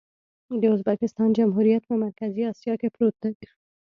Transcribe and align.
د 0.61 0.63
ازبکستان 0.75 1.29
جمهوریت 1.37 1.83
په 1.89 1.95
مرکزي 2.03 2.43
اسیا 2.51 2.73
کې 2.81 2.93
پروت 2.95 3.15
دی. 3.23 3.33